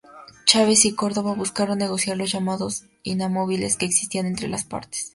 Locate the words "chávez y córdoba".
0.47-1.35